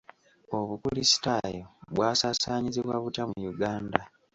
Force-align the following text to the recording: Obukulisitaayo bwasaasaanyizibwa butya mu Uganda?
Obukulisitaayo 0.57 1.65
bwasaasaanyizibwa 1.95 2.95
butya 3.03 3.23
mu 3.29 3.37
Uganda? 3.53 4.01